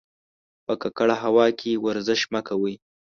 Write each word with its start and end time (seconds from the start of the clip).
په 0.65 0.73
ککړه 0.81 1.15
هوا 1.23 1.47
کې 1.59 1.81
ورزش 1.85 2.21
مه 2.33 2.41
کوئ. 2.47 2.75